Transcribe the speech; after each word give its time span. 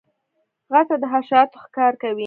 غڼه 0.71 0.95
د 1.01 1.03
حشراتو 1.13 1.57
ښکار 1.63 1.93
کوي 2.01 2.19